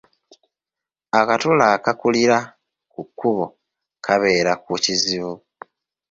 Akatula 1.19 1.65
akakulira 1.75 2.37
ku 2.91 3.01
kkubo 3.07 3.45
kabeera 4.05 4.53
ku 4.63 4.71
kizibu. 4.83 5.33